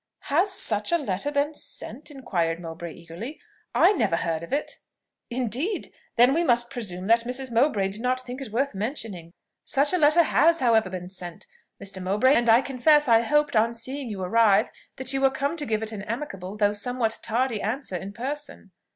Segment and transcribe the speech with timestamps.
[0.33, 3.39] "Has such a letter been sent?" inquired Mowbray eagerly.
[3.75, 4.79] "I never heard of it."
[5.29, 5.93] "Indeed!
[6.15, 7.51] Then we must presume that Mrs.
[7.51, 9.31] Mowbray did not think it worth mentioning.
[9.63, 11.45] Such a letter has, however, been sent,
[11.79, 12.01] Mr.
[12.01, 15.67] Mowbray; and I confess, I hoped, on seeing you arrive, that you were come to
[15.67, 18.71] give it an amicable, though somewhat tardy answer, in person."